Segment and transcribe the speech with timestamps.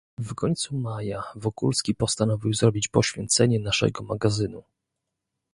[0.19, 4.63] "W końcu maja Wokulski postanowił zrobić poświęcenie naszego magazynu."